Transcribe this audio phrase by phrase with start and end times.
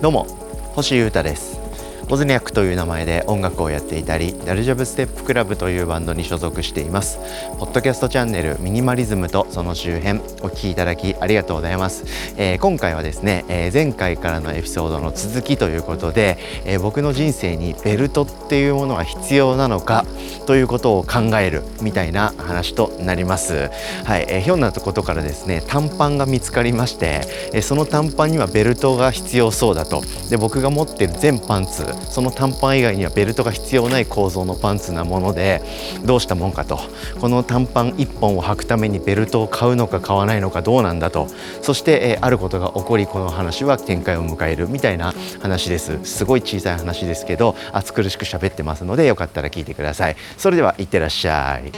[0.00, 0.26] どうも
[0.74, 1.63] 星優太です。
[2.08, 7.18] ボズニャックという名前で音楽をやっていたりダルジャブステップクラブというバンドに所属しています。
[7.58, 12.04] ポッドキャストチャンネルミニマリズムとその周辺お聞きいただきありがとうございます、
[12.36, 20.04] えー、今回はですね、えー、前回からのエピソードの続きということで、えー、僕の人生にベルトっていうものが必要なのか
[20.46, 23.70] ということを考えるみたいな話となります。
[24.04, 30.02] はい、えー、ひょんなことからですね短パンが見つかりまして、えー、その短パンにはベルトが必要そうだと。
[30.28, 35.62] で僕が持ってる全パンツその短パン以外にはベルトが必要ない構造のパンツなもので
[36.04, 36.78] どうしたもんかと。
[37.20, 41.28] この短パン1本を履くためにベルトを買うのか買わないのかどうなんだと。
[41.62, 45.98] そして、え、あることが起こりこの話は展開を迎えるみたいな話です。
[46.04, 50.16] すごい小さい話ですけど暑苦しく喋ってますのでよかったら聞いてください。
[50.36, 51.72] それではいってらっしゃい。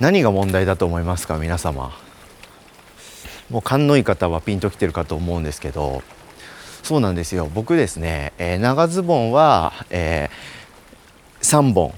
[0.00, 1.92] 何が問題だと思いますか皆様。
[3.50, 6.02] もう勘のいい方はピンときてるかと思うんですけど。
[6.88, 7.50] そうなんですよ。
[7.54, 11.92] 僕ですね、えー、長ズボンは、えー、3本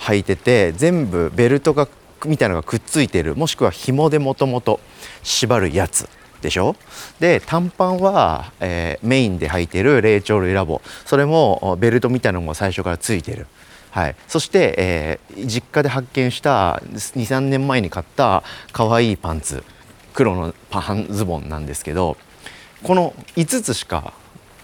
[0.00, 1.86] 履いてて全部ベルトが
[2.24, 3.36] みたいなのがくっついてる。
[3.36, 4.80] もしくは紐でもともと
[5.22, 6.08] 縛るやつ
[6.42, 6.74] でしょ？
[7.20, 10.80] で短パンは、えー、メインで履いてる霊長類ラボ。
[11.04, 13.46] それもベルトみたいなのも最初からついてる。
[13.92, 19.62] はい、そして、えー、実家で発見した23年前に買った可愛いパンツ。
[20.14, 22.16] 黒のパンズボンなんですけど
[22.82, 24.12] この5つしか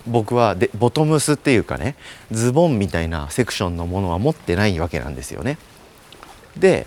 [0.06, 1.96] 僕はでボトムスっていうかね
[2.30, 5.58] ズボンみたいなセクションのものは持ってないわけなんですよね。
[6.56, 6.86] で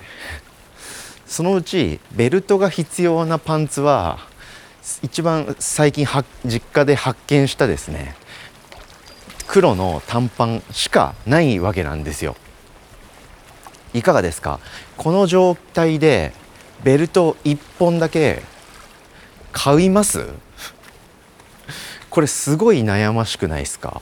[1.25, 4.19] そのうちベルトが必要なパンツは
[5.01, 6.05] 一番最近
[6.45, 8.15] 実家で発見したですね
[9.47, 12.35] 黒の短パンしかないわけなんですよ。
[13.93, 14.59] いかがですか？
[14.97, 16.33] この状態で
[16.83, 18.41] ベルト1本だけ
[19.53, 20.27] 買います？
[22.15, 24.01] これすごい悩ましくないですか？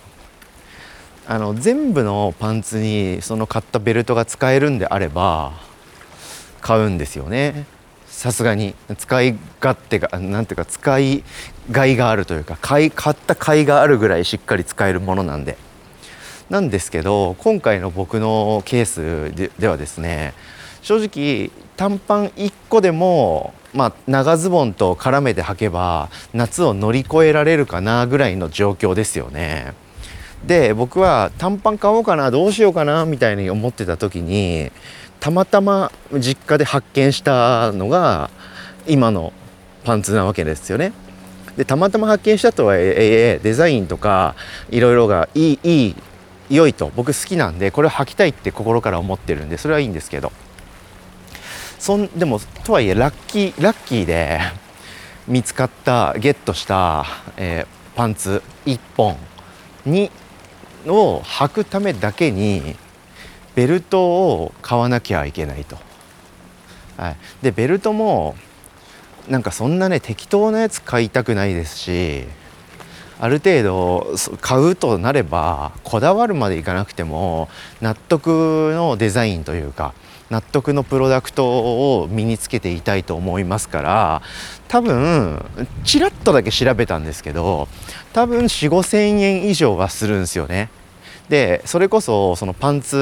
[1.26, 5.54] あの全部のパンツにその買ったベルトが使えるんであれば
[6.62, 7.66] 買うんですよね。
[8.06, 11.24] さすがに使い勝手がなんていうか使い
[11.72, 15.58] がいがあるというか買い買った甲斐があるぐらいしっかり使えるものなんで。
[16.52, 20.36] なんですけど今回の僕のケースではですね
[20.84, 29.74] 正直短パン1個でもまあ、長ズボンと絡めて履けば夏を乗り越えられるかなぐらいの状況ですよね。
[30.46, 34.72] で僕は短パン買おうかなどうしようかなみたいに思ってた時に
[35.20, 38.30] たまたま実家で発見したのが
[38.86, 39.32] 今の
[39.86, 40.94] パンツなわけですよね。
[41.58, 44.36] でたまたま発見したとはええデザインとか
[44.70, 45.96] いろいろがいいいい
[46.50, 50.32] 良いと僕好きなんでこれを履きたいって心から思ってるんでそれはいいんですけど
[51.84, 54.40] そんでもとはいえラッキーラッキーで
[55.28, 57.06] 見つかったゲットした、
[57.36, 59.18] えー、パンツ1本
[59.86, 60.10] に
[60.88, 62.78] を履くためだけに
[63.54, 65.78] ベルトを買わなきゃいけないと。
[66.96, 68.38] はい、でベルトも
[69.28, 72.24] なんかそんなね適当なやつ買いたくないですし
[73.20, 77.50] ある程度買うとなればこだわるまでいかなくても
[77.82, 79.94] 納得のデザインというか
[80.34, 84.22] 納得のプロダクトを身につけていたいと思いますから
[84.68, 85.46] 多分
[85.84, 87.68] ちらっとだけ調べたんですけど
[88.14, 90.70] 多分4 5000円以上はするんですよね。
[91.30, 92.98] でそれこそそのパンツ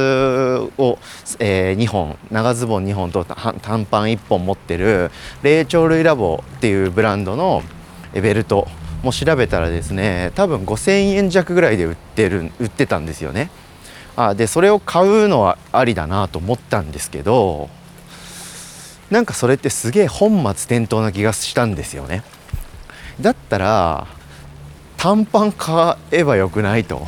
[0.78, 1.00] を、
[1.40, 5.10] えー、2本長ズボン2本と短パン1本持ってる
[5.42, 7.64] 霊長類ラボっていうブランドの
[8.14, 8.68] ベルト
[9.02, 13.50] も調べたらですね多分5000円弱ぐらいで売ってる売ってたんですよね。
[14.16, 17.70] あでそれを買うのはありだなと思ったんですけど
[19.10, 22.24] なんかそれってすげえ本末転倒な気がしたんですよね。
[23.20, 24.08] だったら
[24.98, 27.06] 短パン買えばよくないと。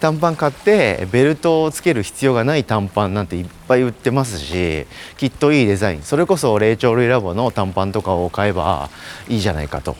[0.00, 6.02] 短パン買ってベルトをつける必要がない短パンなんていっぱい売ってますしきっといいデザイン。
[6.02, 8.90] それこそ霊長類ラボの短パンとかを買えば
[9.28, 9.96] いいじゃないかと。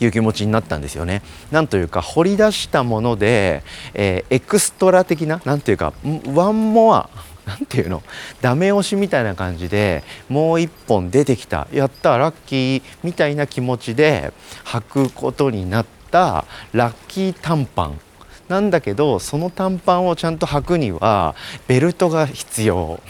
[0.00, 1.22] いう気持ちになったんですよね。
[1.50, 3.62] なんというか掘り出したもので、
[3.94, 5.92] えー、エクストラ的ななんていうか
[6.26, 7.10] ワンモア
[7.46, 8.02] なんていうの
[8.40, 14.32] ダメ押しみたいな感じでもう一本出てきたやったラッキーみたいな気持ちで
[14.64, 18.00] 履くことになったラッキー短パン
[18.48, 21.34] なんだけどその短パンをちゃんと履くには
[21.66, 23.00] ベルトが必要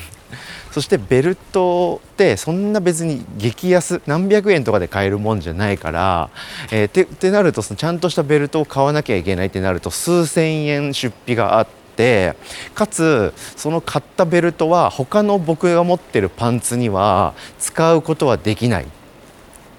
[0.70, 6.30] そしてベルトってそんな別に激安何百円とかで買えるもんじゃないから、
[6.70, 11.80] えー、てってなるとそのちゃんとしたベルトを買わなきゃいけないってなると数千円出費があって。
[12.74, 18.86] かつその買ったベルトは他の僕が持ってるパンツには使うことはできない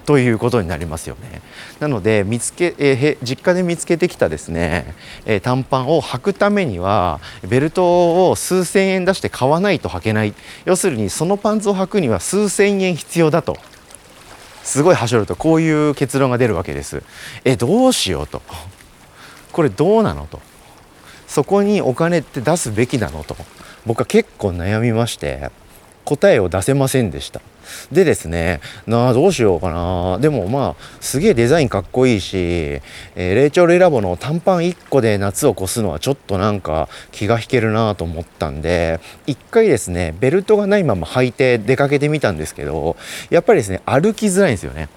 [0.04, 1.42] ということになりますよね。
[1.80, 4.94] なので見つけ、えー、実家で見つけてきたですね、
[5.26, 10.34] えー、短パンを履くためにはベルトを数千円出して買わないと履けない。
[10.64, 13.56] 要するにそのパンツを履くには数千円必要だと。
[14.62, 17.02] すごい走るとこういう結論が出るわけです。
[17.44, 18.42] えどうしようと。
[19.52, 20.40] これどうなのと。
[21.26, 23.36] そこにお金って出すべきなのと。
[23.86, 25.50] 僕は結構悩みまして。
[26.16, 27.40] 答えを出せませんでした。
[27.90, 30.18] でですねなあどうしようかな。
[30.18, 42.96] でもまあすげえデザインかっこいいし、えー、レイチョルラボの短パン1個で夏を越すのはちょっとなんか気が引けるなと思ったんで一回ですねベルトがないまま履いて出かけてみたんですけど
[43.30, 44.88] やっぱりですね歩きづらいんですよね。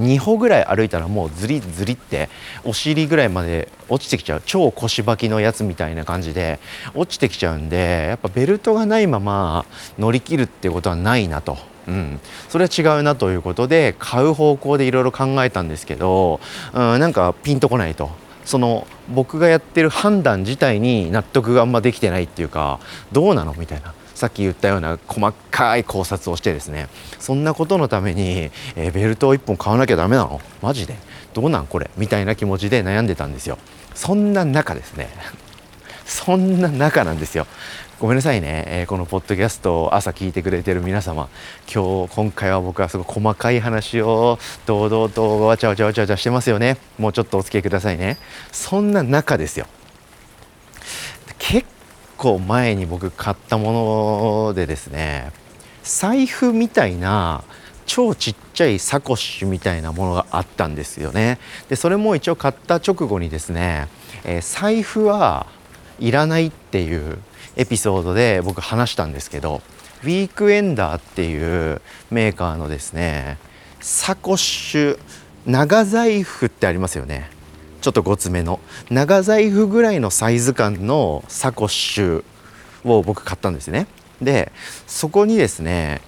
[0.00, 2.28] 2歩ぐらい歩いたらもうズリズリって
[2.64, 4.42] お尻ぐらいまで落ちてきちゃう。
[4.44, 6.58] 超腰履きのやつみたいな感じで
[6.94, 9.64] 落ちてきちゃうんでやっぱベルトがないまま
[9.98, 11.58] 乗り切るっていうことはないなと。
[11.88, 16.38] うん、それは違うなということで買う方向でいろいろ考えたんですけど、
[16.72, 18.10] うん、なんかピンとこないと。
[18.44, 22.80] その僕がやってる判断自体に納得があんまできてないっていうか
[23.12, 23.94] どうなのみたいな。
[24.20, 26.88] さっき言ったような細かい考察をしてですね
[27.18, 30.42] そんなことのために、えー、ベルトを1本買わなきゃダメなの？
[30.60, 30.94] マジで？
[31.32, 31.66] どうなん？
[31.66, 31.90] これ？
[31.96, 33.56] みたいな気持ちで悩んでたんですよ。
[33.94, 35.08] そんな中ですね。
[36.04, 37.46] そんな中なんですよ。
[37.98, 41.30] ごめんなさいね、えー、このポッドキャストを朝聞いてくれてる皆様。
[41.72, 46.76] 今日今回は僕はすごい細かい話を堂々とわちゃわちゃわちゃわちゃしてますよね。
[46.98, 48.18] もうちょっとお付き合いくださいね。
[48.52, 49.66] そんな中ですよ。
[52.20, 55.32] 構前に僕買ったものでですね
[55.82, 57.42] 財布みたいな
[57.86, 61.38] 超ちっちゃいサコッシュみたいなものがあったんですよね。
[61.68, 63.88] でそれも一応買った直後にですね、
[64.24, 65.46] えー、財布は
[65.98, 67.18] いらないっていう
[67.56, 69.62] エピソードで僕話したんですけど
[70.04, 71.80] ウィークエンダーっていう
[72.10, 73.38] メーカーのですね
[73.80, 74.98] サコッシュ
[75.46, 77.39] 長財布ってありますよね。
[77.80, 78.60] ちょっとごつめの
[78.90, 82.24] 長財布ぐらいのサイズ感のサコッシュ
[82.84, 83.86] を僕買ったんですね。
[84.20, 84.52] で
[84.86, 86.02] そこにですね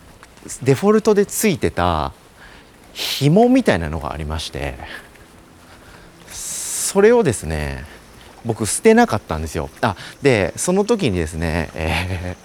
[0.63, 2.13] デフォルトでついてた
[2.93, 4.77] 紐みたいなのがありまして
[6.31, 7.85] それをですね
[8.45, 9.71] 僕捨てなかったんですよ。
[9.81, 12.37] あでその時にですね、え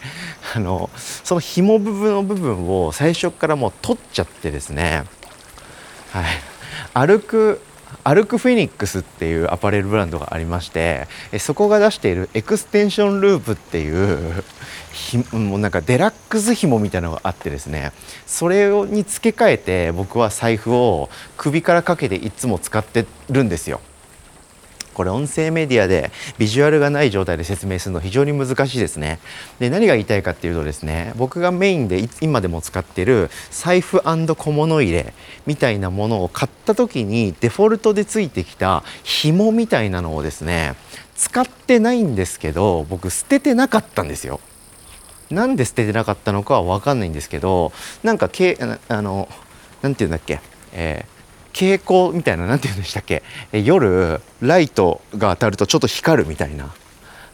[0.54, 5.04] ー、 あのその紐部分の部分を最初からもう取っちゃってですね
[6.12, 6.26] はい
[6.94, 7.62] 歩く
[8.04, 11.08] 歩くフェニックスっていうアパレルブランドがありまして
[11.40, 14.44] そこが出しているエクステンションループっていう
[14.94, 17.92] ひもうなんかデラックス紐みたいなのがあってですね
[18.26, 23.82] それに付け替えて僕は財布を首からかけていつも使ってるんですよ。
[24.98, 26.10] これ音声メディアで
[26.40, 29.20] ビジュアルがない状態で説明するの非常に難しいですね。
[29.60, 35.14] で何が言いたいかっていうとですね僕がメインで今でも使ってる財布小物入れ
[35.46, 40.74] みたいなものを買った時にデフォルトでついてきた紐みたいなのをですね
[41.16, 44.40] 使ってないんですけど僕捨ててなかったんですよ。
[45.30, 47.72] なんで捨ててなかったのかは分かんないんですけど
[48.02, 48.58] なんかけ
[48.90, 49.30] あの
[49.84, 50.42] 何て言うんだっけ、
[50.74, 51.17] えー
[51.58, 53.24] 蛍光みたいな何て言うんでしたっけ？
[53.52, 56.72] 夜ライトが当たるとちょっと光るみたいな、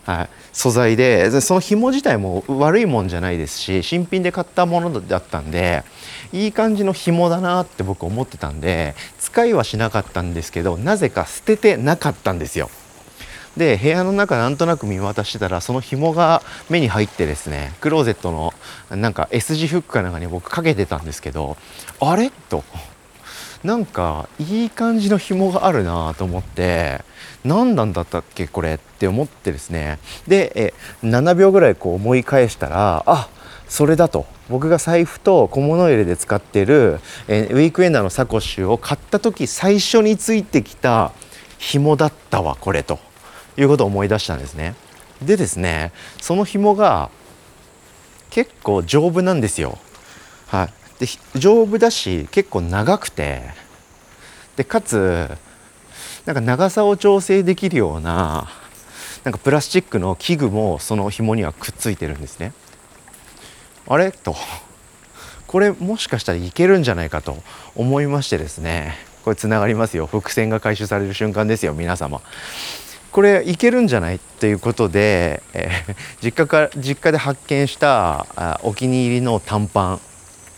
[0.06, 5.84] はい、素材でその紐自体も悪いもんじゃないですし新品で買ったものだったんで
[6.32, 12.70] いい感じの紐だなって僕思ってたんで使いはしなかったんですけどなぜか捨ててなかったんですよ。
[13.58, 18.54] で部屋の中なんとなく見渡してたらその紐が目に入ってですねクローゼットの
[18.90, 21.58] なんか S 字フックかなんかに僕かけてたんですけど
[22.00, 22.32] あれ？
[22.50, 22.64] と。
[23.64, 27.02] なんかいい感じの紐があるなと思って
[27.44, 30.00] 何なんだったっけこれって思ってですね。
[30.28, 33.30] でえ7秒ぐらいこう思い返したらあ
[33.68, 34.26] それだと。
[34.50, 41.14] 僕が財布と小物入れで使ってるえウィークエンダーのサコッシュを買った時最初についてきた
[41.58, 43.00] 紐だったわこれと。
[43.58, 44.76] いうことを思い出したんですね。
[45.22, 45.92] でですね
[46.22, 47.10] その紐が
[48.30, 49.78] 結構丈夫なんですよ。
[50.48, 50.83] はい。
[51.00, 53.42] で丈夫だし結構長くて
[54.56, 55.30] でかつ
[56.26, 58.50] なんか長さを調整できるような
[59.24, 62.54] なんかプラスチックの器具もその紐にはくっついてるんですね。
[63.88, 64.12] あれ？
[64.12, 64.36] と。
[65.48, 67.38] これもしかしたらいけるんじゃないかと
[67.76, 68.96] 思いましてですね。
[69.24, 70.08] これつながりますよ。
[70.08, 72.22] 伏線が回収される瞬間ですよ皆様。
[73.12, 74.20] これいけるんじゃない？
[74.20, 80.02] ということで、えー、実家か実家で発見したあお気に入りの短パン。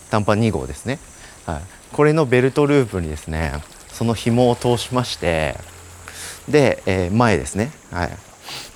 [0.09, 0.99] 短パン2号ですね、
[1.45, 3.53] はい、これのベルトループにですね
[3.89, 5.55] その紐を通しまして
[6.49, 8.09] で、えー、前ですね、はい、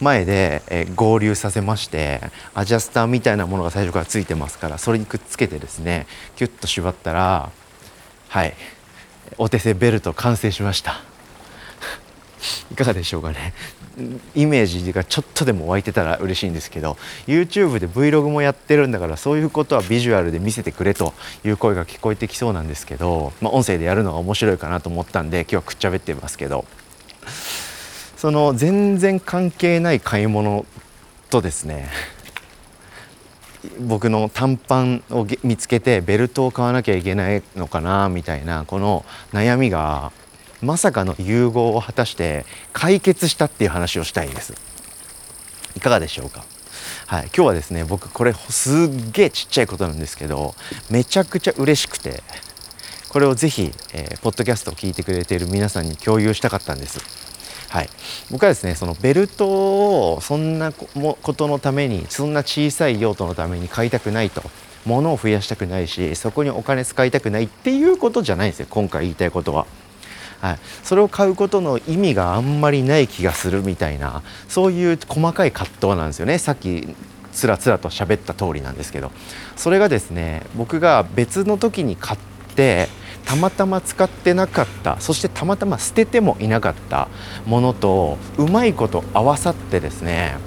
[0.01, 2.21] 前で、えー、合流させまして
[2.53, 7.51] アジャスターみたいなものが最初からついてますからそれにくっつけてですねキュッと縛ったら
[8.29, 8.53] はい。
[9.37, 11.01] お手製ベルト完成しました。
[12.71, 13.53] いかがでしょうかね。
[14.35, 21.13] イメージがちょっとでも湧いてたら嬉しいんですけど YouTube で Vlog もやってるんだからそういうことはビジュアルで見せてくれと
[21.43, 26.65] いう声が聞こえてきそうなんですけど、まあ、音声でやるのが面白いかなと思ったんで今日はくっちゃべってますけど。
[28.19, 30.65] その全然関係ない買い物
[31.29, 31.89] とですね
[33.79, 40.11] 僕の短パンを見つけてベルトを買わなきゃいけないのかなみたいなこの悩みが
[40.61, 44.53] まさかの融合を果たして解決したっていう話をしたいんです。
[45.75, 46.43] いかがでしょうか？
[47.07, 50.53] はい、今日はですね僕これすっげえちっちゃいことなんですけど
[50.89, 52.21] めちゃくちゃ嬉しくて
[53.09, 56.99] これをぜひ、えー、ポッドキャストを聞いてくれている皆さんに共有したかったんです。
[57.69, 57.89] はい、
[58.31, 59.47] 僕はですねそのベルト
[60.13, 64.41] をそんなことのためにそんな小さい用途のために買いたくないと
[64.85, 69.67] 物を増やしたくないしそこにお金使いたくないっていうことじゃないんですよ今回言いたいことは。
[70.41, 76.37] はい、それを買うことの意味があんまりない気がするみたいなそういう細かい葛藤なんですよね。
[76.37, 76.95] さっき
[77.31, 79.11] つらつらと喋った通りなんですけど。
[79.55, 82.19] それがですね僕が別の時に買っ
[82.55, 82.87] て
[83.25, 87.09] たまたま使ってなかったそしてたまたま捨ててもいなかった
[87.45, 90.37] ものとうまいこと合わさってですね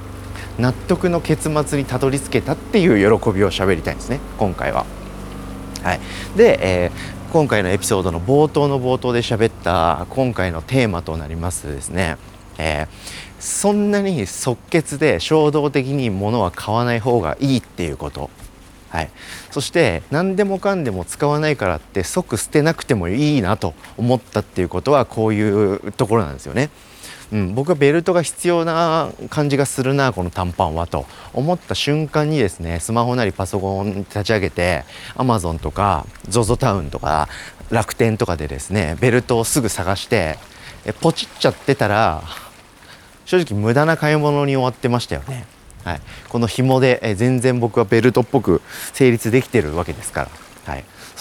[0.59, 4.87] 納得の結末にたどり着けたっていう喜びを喋りたいんですね今回は。
[5.83, 6.01] はい、
[6.37, 12.19] で、えー、今回のエピソードの冒頭の冒頭で喋った今回のテーマとなりますですね、
[12.59, 12.87] えー、
[13.41, 18.31] そんなに即決で衝動的に物は買わない方がいいっていうこと。
[18.91, 19.11] はい、
[19.51, 26.69] そして何でもかんでも使わないからって即捨てなくてもいいなと思ったっていうことはこういうところなんですよね。
[27.33, 34.85] うん、僕はベルトが必要な感じがするなこの短パンはと思った瞬間にですねスマホなりパソコン立ち上げて
[35.15, 37.29] Amazon とか ZOZO タウンとか
[37.71, 40.39] 楽天とかでですねベルトをすぐ探して
[41.01, 42.23] ポチっちゃってたら
[43.25, 45.47] 正直無駄な買い物に終わってましたよね。
[45.85, 48.63] はい、この紐で、え全然僕はベルトっぽく
[48.93, 50.42] 成立できてるわけですから。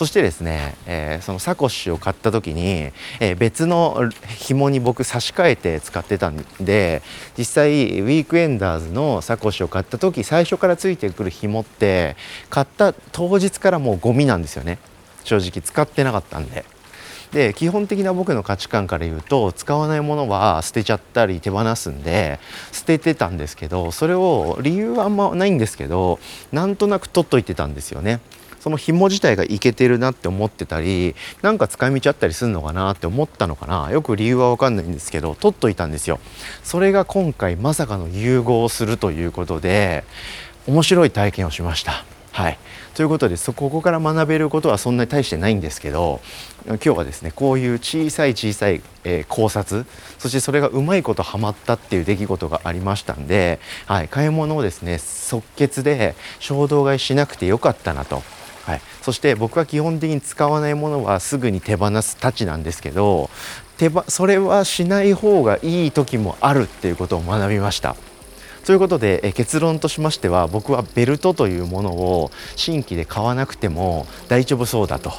[0.01, 7.03] そしてですね、えー、そのサコッシュを買った時に、えー、別の紐に僕差し替えて使ってたんで
[7.37, 12.15] 実際ウィークエンダーズのサコッシュを買った時最初からついてくる紐って
[12.49, 14.79] 買った当日からもうゴミなんですよね
[15.23, 16.65] 正直使ってなかったんで。
[17.31, 22.39] で基本的な僕の価値観から言うと使わないものは捨てちゃったり手放すんで
[22.73, 26.19] 捨ててたんですけどそれを理由はあんまないんですけど
[26.51, 28.19] なんとなく取っといてたんですよね。
[28.61, 33.91] その紐自体がいけてるなって思ってたりなんか使い道あったりするのかなって思ったのかな。
[33.91, 36.19] よく理由は分かんないんですけど取っといたんですよ。
[36.63, 40.03] それが今回まさかの融合をするということで
[40.67, 42.05] 面白い体験をしました。
[42.31, 42.57] はい。
[42.93, 46.19] ということでそここから学べることはそんなに大してないんですけど
[46.67, 49.85] 今日はですねこういう小さい小さい、えー、考察
[50.19, 58.23] そしてそれがうまいことはまったっていう出来事がありましたんで、はい、買い物をですね即決で衝動買いしなくてよかったなと。
[58.63, 63.29] はい、そして僕は基本的に使わないものはすぐに手放すたちなんですけど
[63.77, 67.95] 手ばそれはしない方がいい時もあるっていうことを学びました。
[68.65, 75.11] ということでえ結論としましては僕はベルトというものを新規で買わなくても大丈夫そうだと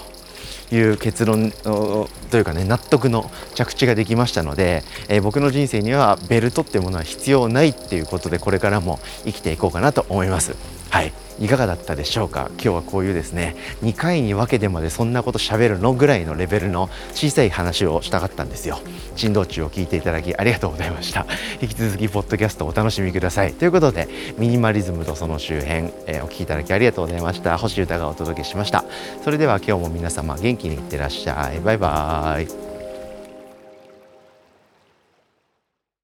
[0.70, 10.54] いう結論というかね納得の着地ができましたので、え、僕の人生にはベルトっていうものは必要ないっていうことでこれからも生きていこうかなと思います。
[10.92, 11.12] はい。
[11.40, 12.50] いかがだったでしょうか？
[12.50, 18.78] 今日はこういうですね2回に分けてまでそんなこと喋るのぐらいのレベルの小さい話をしたかったんですよ。
[19.16, 21.26] 珍道中を聞いていただきありがとうございました。
[21.62, 23.54] 引き続きポッドキャストをお楽しみください。
[23.54, 24.06] ということで
[24.36, 27.56] ミニマリズムとその周辺、えー、お聞きいただきありがとうございました。
[27.56, 28.84] 星歌がお届けしました。
[29.24, 31.60] それでは今日も皆様元気にいってらっしゃい。
[31.60, 32.71] バイバーイ。